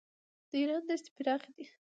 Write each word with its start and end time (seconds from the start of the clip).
د 0.49 0.51
ایران 0.61 0.81
دښتې 0.87 1.09
پراخې 1.15 1.51
دي. 1.57 1.65